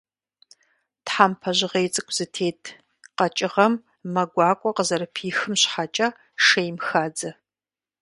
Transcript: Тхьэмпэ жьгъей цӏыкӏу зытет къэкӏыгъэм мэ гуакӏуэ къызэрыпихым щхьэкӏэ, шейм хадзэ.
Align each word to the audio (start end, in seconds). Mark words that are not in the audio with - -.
Тхьэмпэ 1.05 1.51
жьгъей 1.57 1.87
цӏыкӏу 1.93 2.15
зытет 2.17 2.61
къэкӏыгъэм 3.17 3.73
мэ 4.13 4.23
гуакӏуэ 4.31 4.71
къызэрыпихым 4.77 5.53
щхьэкӏэ, 5.61 6.07
шейм 6.45 6.75
хадзэ. 6.87 7.29